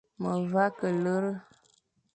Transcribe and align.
Me 0.21 0.31
vagha 0.53 0.65
ke 0.79 0.87
lere. 1.03 1.31